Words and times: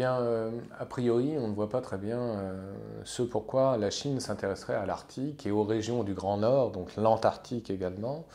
bien, 0.00 0.18
a 0.78 0.86
priori, 0.86 1.36
on 1.38 1.48
ne 1.48 1.54
voit 1.54 1.68
pas 1.68 1.82
très 1.82 1.98
bien 1.98 2.42
ce 3.04 3.22
pourquoi 3.22 3.76
la 3.76 3.90
Chine 3.90 4.18
s'intéresserait 4.18 4.74
à 4.74 4.86
l'Arctique 4.86 5.46
et 5.46 5.50
aux 5.50 5.62
régions 5.62 6.04
du 6.04 6.14
Grand 6.14 6.38
Nord, 6.38 6.70
donc 6.70 6.96
l'Antarctique 6.96 7.68
également. 7.68 8.26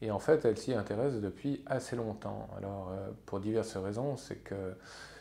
Et 0.00 0.10
en 0.10 0.18
fait, 0.18 0.44
elle 0.44 0.58
s'y 0.58 0.74
intéresse 0.74 1.20
depuis 1.20 1.62
assez 1.66 1.94
longtemps. 1.94 2.48
Alors, 2.58 2.90
pour 3.24 3.38
diverses 3.38 3.76
raisons, 3.76 4.16
c'est 4.16 4.42
que 4.42 4.74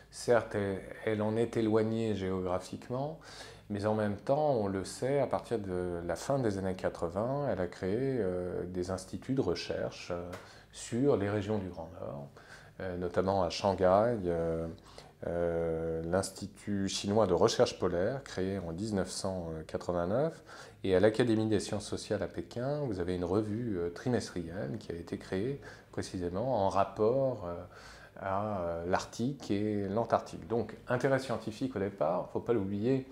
certes, 0.09 0.57
elle, 1.05 1.21
en 1.21 1.35
est 1.35 1.55
éloignée 1.55 2.15
géographiquement, 2.15 3.19
mais 3.69 3.85
en 3.85 3.93
même 3.93 4.17
temps, 4.17 4.53
on 4.53 4.67
le 4.67 4.83
sait, 4.83 5.19
à 5.19 5.27
partir 5.27 5.59
de 5.59 5.99
la 6.03 6.15
fin 6.15 6.39
des 6.39 6.57
années 6.57 6.75
80, 6.75 7.49
elle 7.51 7.61
a 7.61 7.67
créé 7.67 8.19
des 8.69 8.89
instituts 8.89 9.35
de 9.35 9.41
recherche 9.41 10.11
sur 10.71 11.15
les 11.15 11.29
régions 11.29 11.59
du 11.59 11.69
Grand 11.69 11.89
Nord, 12.01 12.27
euh, 12.79 12.97
notamment 12.97 13.43
à 13.43 13.49
Shanghai, 13.49 14.15
euh, 15.27 15.81
euh, 16.01 16.01
l'Institut 16.09 16.87
chinois 16.87 17.27
de 17.27 17.33
recherche 17.33 17.79
polaire, 17.79 18.23
créé 18.23 18.59
en 18.59 18.71
1989, 18.73 20.43
et 20.83 20.95
à 20.95 20.99
l'Académie 20.99 21.47
des 21.47 21.59
sciences 21.59 21.85
sociales 21.85 22.23
à 22.23 22.27
Pékin, 22.27 22.81
vous 22.85 22.99
avez 22.99 23.15
une 23.15 23.23
revue 23.23 23.79
trimestrielle 23.93 24.77
qui 24.79 24.91
a 24.91 24.95
été 24.95 25.17
créée 25.17 25.61
précisément 25.91 26.65
en 26.65 26.69
rapport 26.69 27.47
à 28.19 28.83
l'Arctique 28.87 29.51
et 29.51 29.87
l'Antarctique. 29.87 30.47
Donc, 30.47 30.75
intérêt 30.87 31.19
scientifique 31.19 31.75
au 31.75 31.79
départ, 31.79 32.23
il 32.23 32.27
ne 32.27 32.31
faut 32.31 32.39
pas 32.39 32.53
l'oublier, 32.53 33.07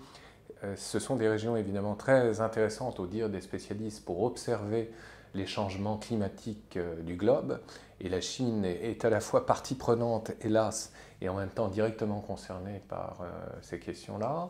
ce 0.76 0.98
sont 0.98 1.16
des 1.16 1.28
régions 1.28 1.56
évidemment 1.56 1.94
très 1.94 2.40
intéressantes 2.40 3.00
au 3.00 3.06
dire 3.06 3.28
des 3.30 3.40
spécialistes 3.40 4.04
pour 4.04 4.22
observer 4.22 4.90
les 5.34 5.46
changements 5.46 5.96
climatiques 5.96 6.76
euh, 6.76 7.00
du 7.02 7.16
globe. 7.16 7.60
Et 8.00 8.08
la 8.08 8.20
Chine 8.20 8.64
est 8.64 9.04
à 9.04 9.10
la 9.10 9.20
fois 9.20 9.44
partie 9.44 9.74
prenante, 9.74 10.32
hélas, 10.40 10.92
et 11.20 11.28
en 11.28 11.34
même 11.34 11.50
temps 11.50 11.68
directement 11.68 12.20
concernée 12.20 12.82
par 12.88 13.18
euh, 13.20 13.28
ces 13.60 13.78
questions-là. 13.78 14.48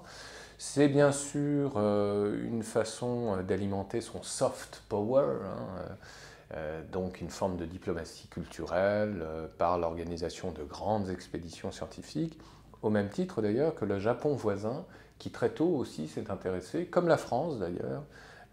C'est 0.57 0.89
bien 0.89 1.11
sûr 1.11 1.73
euh, 1.77 2.47
une 2.47 2.63
façon 2.63 3.43
d'alimenter 3.43 4.01
son 4.01 4.23
soft 4.23 4.83
power, 4.89 5.25
hein, 5.45 6.57
donc 6.91 7.21
une 7.21 7.31
forme 7.31 7.57
de 7.57 7.65
diplomatie 7.65 8.27
culturelle 8.27 9.25
par 9.57 9.79
l'organisation 9.79 10.51
de 10.51 10.65
grandes 10.65 11.09
expéditions 11.09 11.71
scientifiques, 11.71 12.37
au 12.83 12.91
même 12.91 13.09
titre 13.09 13.43
d'ailleurs 13.43 13.75
que 13.75 13.85
le 13.85 13.99
Japon 13.99 14.35
voisin, 14.35 14.85
qui 15.19 15.31
très 15.31 15.51
tôt 15.51 15.69
aussi 15.69 16.09
s'est 16.09 16.31
intéressé, 16.31 16.87
comme 16.87 17.09
la 17.09 17.17
France 17.17 17.59
d'ailleurs, 17.59 18.05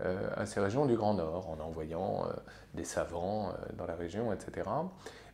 euh, 0.02 0.30
à 0.36 0.46
ces 0.46 0.60
régions 0.60 0.86
du 0.86 0.96
Grand 0.96 1.16
Nord, 1.16 1.50
en 1.50 1.60
envoyant 1.64 2.26
euh, 2.26 2.34
des 2.76 2.84
savants 2.84 3.50
euh, 3.50 3.54
dans 3.78 3.88
la 3.88 3.96
région, 3.96 4.32
etc. 4.32 4.70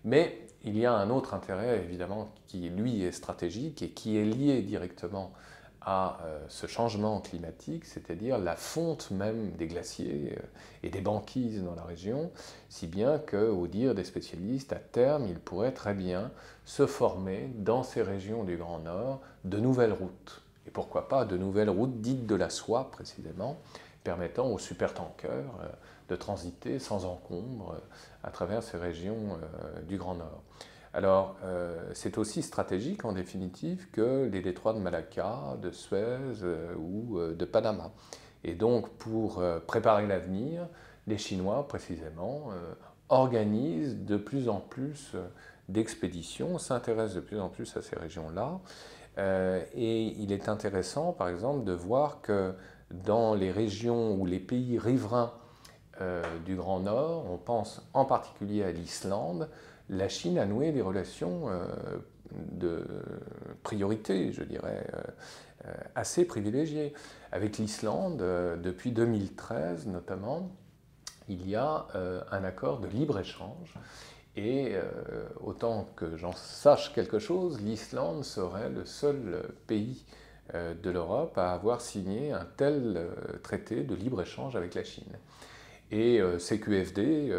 Mais 0.06 0.48
il 0.64 0.78
y 0.78 0.86
a 0.86 0.94
un 0.94 1.10
autre 1.10 1.34
intérêt, 1.34 1.80
évidemment, 1.84 2.30
qui 2.48 2.70
lui 2.70 3.04
est 3.04 3.12
stratégique 3.12 3.82
et 3.82 3.90
qui 3.90 4.18
est 4.18 4.24
lié 4.24 4.62
directement 4.62 5.34
à 5.86 6.20
ce 6.48 6.66
changement 6.66 7.20
climatique, 7.20 7.86
c'est-à-dire 7.86 8.38
la 8.38 8.56
fonte 8.56 9.12
même 9.12 9.52
des 9.52 9.68
glaciers 9.68 10.38
et 10.82 10.90
des 10.90 11.02
banquises 11.02 11.62
dans 11.62 11.76
la 11.76 11.84
région, 11.84 12.32
si 12.70 12.88
bien 12.88 13.20
que, 13.20 13.50
au 13.50 13.68
dire 13.68 13.94
des 13.94 14.04
spécialistes, 14.04 14.72
à 14.72 14.78
terme, 14.78 15.26
il 15.28 15.40
pourrait 15.40 15.74
très 15.74 15.94
bien 15.94 16.32
se 16.66 16.88
former 16.88 17.52
dans 17.56 17.84
ces 17.84 18.02
régions 18.02 18.44
du 18.44 18.56
Grand 18.56 18.80
Nord 18.80 19.20
de 19.44 19.60
nouvelles 19.60 19.94
routes. 19.94 20.42
Et 20.68 20.72
pourquoi 20.72 21.10
pas 21.10 21.26
de 21.26 21.38
nouvelles 21.38 21.70
routes 21.70 22.00
dites 22.02 22.26
de 22.26 22.36
la 22.36 22.50
soie, 22.50 22.90
précisément, 22.92 23.58
permettant 24.04 24.48
aux 24.48 24.60
supertankers 24.60 25.30
euh, 25.62 25.68
de 26.10 26.16
transiter 26.16 26.80
sans 26.80 27.06
encombre 27.06 27.76
euh, 27.76 27.80
à 28.24 28.32
travers 28.32 28.64
ces 28.64 28.78
régions 28.78 29.38
euh, 29.42 29.82
du 29.82 29.98
Grand 29.98 30.16
Nord. 30.16 30.42
Alors, 30.94 31.38
c'est 31.94 32.20
aussi 32.20 32.44
stratégique 32.44 33.04
en 33.04 33.14
définitive 33.14 33.90
que 33.92 34.30
les 34.32 34.42
détroits 34.42 34.74
de 34.74 34.80
Malacca, 34.80 35.58
de 35.62 35.72
Suez 35.72 36.44
ou 36.78 37.20
de 37.20 37.46
Panama. 37.46 37.92
Et 38.44 38.54
donc, 38.54 38.90
pour 38.98 39.44
préparer 39.66 40.06
l'avenir, 40.06 40.68
les 41.08 41.18
Chinois, 41.18 41.68
précisément, 41.68 42.50
organisent 43.10 43.98
de 44.06 44.18
plus 44.18 44.50
en 44.50 44.60
plus 44.60 45.16
d'expéditions, 45.68 46.60
s'intéressent 46.60 47.16
de 47.16 47.22
plus 47.22 47.40
en 47.40 47.50
plus 47.50 47.76
à 47.76 47.82
ces 47.82 47.96
régions-là. 47.96 48.60
et 49.74 50.04
il 50.04 50.32
est 50.32 50.48
intéressant, 50.48 51.12
par 51.12 51.28
exemple, 51.30 51.64
de 51.64 51.74
voir 51.74 52.22
que 52.22 52.54
dans 52.94 53.34
les 53.34 53.52
régions 53.52 54.16
ou 54.16 54.26
les 54.26 54.40
pays 54.40 54.78
riverains 54.78 55.34
euh, 56.02 56.24
du 56.46 56.56
Grand 56.56 56.80
Nord, 56.80 57.26
on 57.30 57.38
pense 57.38 57.82
en 57.94 58.06
particulier 58.06 58.64
à 58.64 58.72
l'Islande, 58.72 59.50
la 59.90 60.10
Chine 60.10 60.38
a 60.38 60.46
noué 60.46 60.72
des 60.72 60.82
relations 60.82 61.50
euh, 61.50 61.66
de 62.32 62.86
priorité, 63.64 64.32
je 64.34 64.44
dirais, 64.44 64.88
euh, 65.66 65.72
assez 65.96 66.26
privilégiées. 66.26 66.94
Avec 67.32 67.58
l'Islande, 67.58 68.18
depuis 68.18 68.92
2013 68.92 69.88
notamment, 69.88 70.52
il 71.30 71.48
y 71.48 71.56
a 71.56 71.88
un 72.32 72.44
accord 72.44 72.80
de 72.80 72.88
libre-échange. 72.88 73.74
Et 74.36 74.76
autant 75.40 75.88
que 75.96 76.18
j'en 76.18 76.34
sache 76.34 76.94
quelque 76.94 77.18
chose, 77.18 77.62
l'Islande 77.62 78.24
serait 78.24 78.70
le 78.70 78.86
seul 78.86 79.42
pays 79.66 80.06
euh, 80.54 80.74
de 80.74 80.90
l'Europe 80.90 81.38
à 81.38 81.54
avoir 81.54 81.80
signé 81.80 82.34
un 82.34 82.46
tel 82.58 82.96
euh, 82.98 83.38
traité 83.44 83.84
de 83.84 83.96
libre-échange 83.96 84.58
avec 84.58 84.76
la 84.76 84.84
Chine. 84.84 85.18
Et 85.94 86.20
euh, 86.20 86.40
CQFD, 86.40 87.32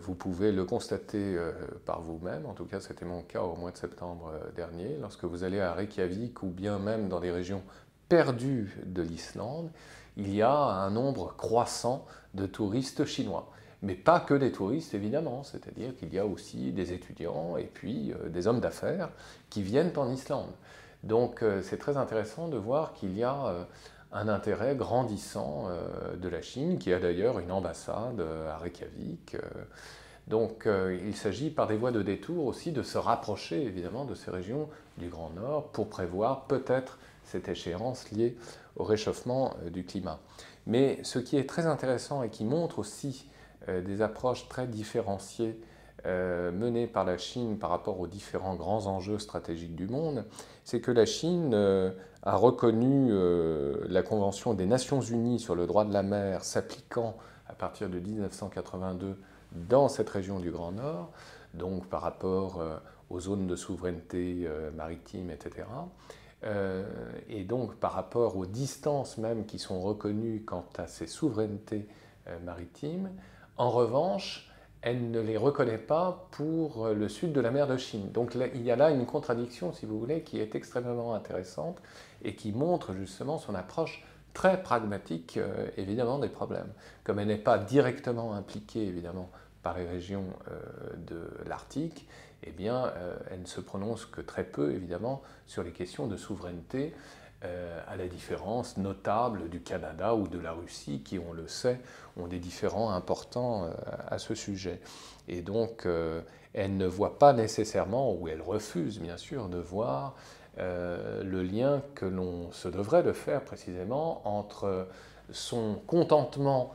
vous 0.00 0.14
pouvez 0.14 0.52
le 0.52 0.64
constater 0.64 1.36
par 1.84 2.00
vous-même, 2.00 2.46
en 2.46 2.54
tout 2.54 2.64
cas 2.64 2.80
c'était 2.80 3.04
mon 3.04 3.20
cas 3.20 3.42
au 3.42 3.54
mois 3.54 3.70
de 3.70 3.76
septembre 3.76 4.32
dernier, 4.56 4.96
lorsque 4.98 5.24
vous 5.24 5.44
allez 5.44 5.60
à 5.60 5.74
Reykjavik 5.74 6.42
ou 6.42 6.46
bien 6.46 6.78
même 6.78 7.10
dans 7.10 7.20
des 7.20 7.30
régions 7.30 7.62
perdues 8.08 8.78
de 8.86 9.02
l'Islande, 9.02 9.70
il 10.16 10.34
y 10.34 10.40
a 10.40 10.54
un 10.54 10.90
nombre 10.90 11.34
croissant 11.36 12.06
de 12.32 12.46
touristes 12.46 13.04
chinois. 13.04 13.50
Mais 13.82 13.94
pas 13.94 14.20
que 14.20 14.32
des 14.32 14.52
touristes, 14.52 14.94
évidemment, 14.94 15.42
c'est-à-dire 15.42 15.94
qu'il 15.96 16.14
y 16.14 16.18
a 16.18 16.24
aussi 16.24 16.72
des 16.72 16.94
étudiants 16.94 17.58
et 17.58 17.66
puis 17.66 18.14
des 18.28 18.46
hommes 18.46 18.60
d'affaires 18.60 19.10
qui 19.50 19.62
viennent 19.62 19.92
en 19.96 20.10
Islande. 20.10 20.50
Donc 21.04 21.42
euh, 21.42 21.62
c'est 21.62 21.78
très 21.78 21.96
intéressant 21.96 22.48
de 22.48 22.56
voir 22.56 22.92
qu'il 22.92 23.16
y 23.16 23.22
a 23.22 23.46
euh, 23.46 23.64
un 24.12 24.28
intérêt 24.28 24.74
grandissant 24.74 25.66
euh, 25.68 26.16
de 26.16 26.28
la 26.28 26.42
Chine, 26.42 26.78
qui 26.78 26.92
a 26.92 26.98
d'ailleurs 26.98 27.38
une 27.38 27.52
ambassade 27.52 28.20
à 28.20 28.56
Reykjavik. 28.58 29.36
Donc 30.26 30.66
il 30.66 31.16
s'agit 31.16 31.48
par 31.48 31.68
des 31.68 31.76
voies 31.76 31.90
de 31.90 32.02
détour 32.02 32.44
aussi 32.44 32.70
de 32.70 32.82
se 32.82 32.98
rapprocher 32.98 33.62
évidemment 33.62 34.04
de 34.04 34.14
ces 34.14 34.30
régions 34.30 34.68
du 34.98 35.08
Grand 35.08 35.30
Nord 35.30 35.68
pour 35.68 35.88
prévoir 35.88 36.44
peut-être 36.44 36.98
cette 37.24 37.48
échéance 37.48 38.10
liée 38.10 38.36
au 38.76 38.84
réchauffement 38.84 39.54
du 39.72 39.86
climat. 39.86 40.20
Mais 40.66 40.98
ce 41.02 41.18
qui 41.18 41.38
est 41.38 41.48
très 41.48 41.64
intéressant 41.64 42.22
et 42.22 42.28
qui 42.28 42.44
montre 42.44 42.78
aussi 42.78 43.26
des 43.66 44.02
approches 44.02 44.50
très 44.50 44.66
différenciées 44.66 45.58
euh, 46.06 46.52
menée 46.52 46.86
par 46.86 47.04
la 47.04 47.18
Chine 47.18 47.58
par 47.58 47.70
rapport 47.70 47.98
aux 47.98 48.06
différents 48.06 48.54
grands 48.54 48.86
enjeux 48.86 49.18
stratégiques 49.18 49.74
du 49.74 49.88
monde, 49.88 50.24
c'est 50.62 50.80
que 50.80 50.92
la 50.92 51.06
Chine 51.06 51.50
euh, 51.54 51.90
a 52.22 52.36
reconnu 52.36 53.08
euh, 53.10 53.84
la 53.88 54.02
Convention 54.02 54.54
des 54.54 54.66
Nations 54.66 55.00
Unies 55.00 55.40
sur 55.40 55.56
le 55.56 55.66
droit 55.66 55.84
de 55.84 55.92
la 55.92 56.04
mer 56.04 56.44
s'appliquant 56.44 57.16
à 57.48 57.54
partir 57.54 57.88
de 57.88 57.98
1982 57.98 59.16
dans 59.52 59.88
cette 59.88 60.08
région 60.08 60.38
du 60.38 60.52
Grand 60.52 60.70
Nord, 60.70 61.10
donc 61.54 61.86
par 61.88 62.02
rapport 62.02 62.62
aux 63.10 63.18
zones 63.18 63.48
de 63.48 63.56
souveraineté 63.56 64.46
maritime, 64.76 65.30
etc. 65.30 65.66
et 67.30 67.44
donc 67.44 67.76
par 67.76 67.92
rapport 67.94 68.36
aux 68.36 68.44
distances 68.44 69.16
même 69.16 69.46
qui 69.46 69.58
sont 69.58 69.80
reconnues 69.80 70.44
quant 70.44 70.66
à 70.76 70.86
ces 70.86 71.06
souverainetés 71.06 71.88
maritimes. 72.44 73.08
En 73.56 73.70
revanche, 73.70 74.47
elle 74.82 75.10
ne 75.10 75.20
les 75.20 75.36
reconnaît 75.36 75.78
pas 75.78 76.28
pour 76.30 76.86
euh, 76.86 76.94
le 76.94 77.08
sud 77.08 77.32
de 77.32 77.40
la 77.40 77.50
mer 77.50 77.66
de 77.66 77.76
Chine. 77.76 78.10
Donc 78.12 78.34
il 78.34 78.62
y 78.62 78.70
a 78.70 78.76
là 78.76 78.90
une 78.90 79.06
contradiction, 79.06 79.72
si 79.72 79.86
vous 79.86 79.98
voulez, 79.98 80.22
qui 80.22 80.40
est 80.40 80.54
extrêmement 80.54 81.14
intéressante 81.14 81.78
et 82.22 82.34
qui 82.34 82.52
montre 82.52 82.92
justement 82.92 83.38
son 83.38 83.54
approche 83.54 84.04
très 84.34 84.62
pragmatique, 84.62 85.36
euh, 85.36 85.68
évidemment, 85.76 86.18
des 86.18 86.28
problèmes. 86.28 86.72
Comme 87.02 87.18
elle 87.18 87.28
n'est 87.28 87.36
pas 87.36 87.58
directement 87.58 88.34
impliquée, 88.34 88.86
évidemment, 88.86 89.30
par 89.62 89.76
les 89.76 89.86
régions 89.86 90.26
euh, 90.50 90.60
de 90.96 91.28
l'Arctique, 91.46 92.06
eh 92.44 92.52
bien, 92.52 92.92
elle 93.32 93.40
ne 93.40 93.46
se 93.46 93.60
prononce 93.60 94.06
que 94.06 94.20
très 94.20 94.44
peu, 94.44 94.70
évidemment, 94.70 95.22
sur 95.48 95.64
les 95.64 95.72
questions 95.72 96.06
de 96.06 96.16
souveraineté 96.16 96.94
euh, 97.44 97.80
à 97.86 97.94
la 97.94 98.08
différence 98.08 98.78
notable 98.78 99.48
du 99.48 99.60
Canada 99.60 100.16
ou 100.16 100.26
de 100.26 100.40
la 100.40 100.50
Russie, 100.50 101.02
qui, 101.04 101.20
on 101.20 101.32
le 101.32 101.46
sait, 101.46 101.78
ont 102.16 102.26
des 102.26 102.40
différends 102.40 102.90
importants 102.90 103.66
euh, 103.66 103.70
à 104.08 104.18
ce 104.18 104.34
sujet. 104.34 104.80
Et 105.28 105.40
donc, 105.40 105.86
euh, 105.86 106.20
elle 106.52 106.76
ne 106.76 106.86
voit 106.86 107.16
pas 107.20 107.32
nécessairement, 107.32 108.12
ou 108.12 108.26
elle 108.26 108.42
refuse 108.42 108.98
bien 108.98 109.16
sûr, 109.16 109.48
de 109.48 109.58
voir 109.58 110.16
le 110.56 111.42
lien 111.42 111.82
que 111.94 112.04
l'on 112.04 112.50
se 112.50 112.66
devrait 112.66 113.04
de 113.04 113.12
faire 113.12 113.44
précisément 113.44 114.22
entre 114.24 114.88
son 115.30 115.76
contentement 115.86 116.72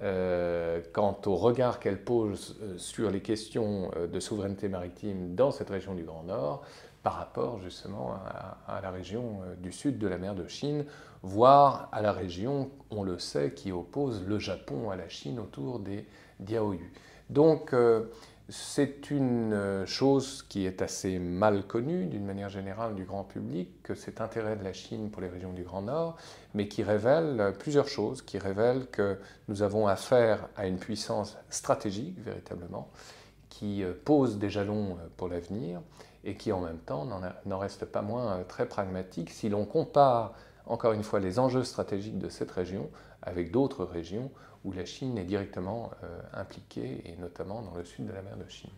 quant 0.00 1.20
au 1.26 1.36
regard 1.36 1.78
qu'elle 1.78 2.02
pose 2.02 2.56
sur 2.78 3.10
les 3.10 3.20
questions 3.20 3.90
de 4.10 4.20
souveraineté 4.20 4.70
maritime 4.70 5.34
dans 5.34 5.50
cette 5.50 5.68
région 5.68 5.94
du 5.94 6.02
Grand 6.04 6.22
Nord 6.22 6.64
par 7.06 7.18
rapport 7.18 7.60
justement 7.60 8.16
à, 8.66 8.80
la 8.80 8.90
région 8.90 9.38
du 9.58 9.70
sud 9.70 9.96
de 9.96 10.08
la 10.08 10.18
mer 10.18 10.34
de 10.34 10.48
Chine, 10.48 10.84
voire 11.22 11.88
à 11.92 12.02
la 12.02 12.10
région, 12.10 12.68
on 12.90 13.04
le 13.04 13.20
sait, 13.20 13.52
qui 13.52 13.70
oppose 13.70 14.24
le 14.26 14.40
Japon 14.40 14.90
à 14.90 14.96
la 14.96 15.08
Chine 15.08 15.38
autour 15.38 15.78
des 15.78 16.04
Diaoyu. 16.40 16.92
Donc 17.30 17.72
c'est 18.48 19.10
une 19.10 19.52
euh, 19.52 19.86
chose 19.86 20.44
qui 20.48 20.66
est 20.66 20.80
assez 20.80 21.18
mal 21.18 21.66
connue 21.66 22.06
d'une 22.06 22.24
manière 22.24 22.48
générale 22.48 22.94
du 22.94 23.04
grand 23.04 23.24
public, 23.24 23.82
que 23.82 23.94
cet 23.94 24.20
intérêt 24.20 24.56
de 24.56 24.62
la 24.62 24.72
Chine 24.72 25.10
pour 25.10 25.20
les 25.20 25.28
régions 25.28 25.52
du 25.52 25.62
Grand 25.62 25.82
Nord, 25.82 26.16
mais 26.54 26.68
qui 26.68 26.82
révèle 26.82 27.54
plusieurs 27.58 27.88
choses, 27.88 28.22
qui 28.22 28.38
révèle 28.38 28.86
que 28.86 29.18
nous 29.48 29.62
avons 29.62 29.88
affaire 29.88 30.48
à 30.56 30.66
une 30.66 30.78
puissance 30.78 31.36
stratégique 31.50 32.18
véritablement, 32.20 32.88
qui 33.48 33.82
euh, 33.82 33.92
pose 34.04 34.38
des 34.38 34.50
jalons 34.50 34.92
euh, 34.92 35.08
pour 35.16 35.28
l'avenir 35.28 35.80
et 36.24 36.34
qui 36.34 36.52
en 36.52 36.60
même 36.60 36.78
temps 36.78 37.06
n'en 37.44 37.58
reste 37.58 37.84
pas 37.84 38.02
moins 38.02 38.42
très 38.48 38.66
pragmatique 38.66 39.30
si 39.30 39.48
l'on 39.48 39.64
compare 39.64 40.34
encore 40.66 40.92
une 40.92 41.04
fois 41.04 41.20
les 41.20 41.38
enjeux 41.38 41.62
stratégiques 41.62 42.18
de 42.18 42.28
cette 42.28 42.50
région 42.50 42.90
avec 43.22 43.52
d'autres 43.52 43.84
régions 43.84 44.30
où 44.64 44.72
la 44.72 44.84
Chine 44.84 45.16
est 45.16 45.24
directement 45.24 45.90
euh, 46.02 46.20
impliquée, 46.32 47.02
et 47.04 47.16
notamment 47.16 47.62
dans 47.62 47.74
le 47.74 47.84
sud 47.84 48.06
de 48.06 48.12
la 48.12 48.22
mer 48.22 48.36
de 48.36 48.48
Chine. 48.48 48.70